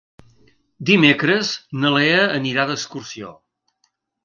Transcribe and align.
Dimecres 0.89 1.51
na 1.83 1.93
Lea 1.97 2.25
anirà 2.41 2.67
d'excursió. 2.73 3.33